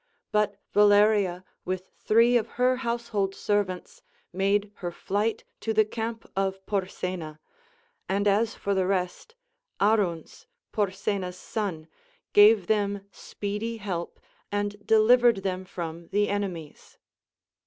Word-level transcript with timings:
But 0.31 0.57
Valeria 0.73 1.43
with 1.63 1.91
three 1.99 2.35
of 2.35 2.47
her 2.57 2.77
household 2.77 3.35
servants 3.35 4.01
made 4.33 4.71
her 4.77 4.91
flight 4.91 5.43
to 5.59 5.75
the 5.75 5.85
camp 5.85 6.25
of 6.35 6.65
Porsena; 6.65 7.37
and 8.09 8.27
as 8.27 8.55
for 8.55 8.73
the 8.73 8.87
rest, 8.87 9.35
Aruns, 9.79 10.47
Porsena's 10.71 11.37
son, 11.37 11.87
gave 12.33 12.65
them 12.65 13.05
speedy 13.11 13.77
help 13.77 14.19
and 14.51 14.83
delivered 14.87 15.43
them 15.43 15.65
from 15.65 16.07
the 16.07 16.29
enemies. 16.29 16.97